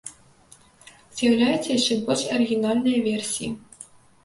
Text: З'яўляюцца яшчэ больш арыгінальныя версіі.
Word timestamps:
З'яўляюцца 1.19 1.67
яшчэ 1.77 1.93
больш 2.09 2.23
арыгінальныя 2.39 3.05
версіі. 3.11 3.55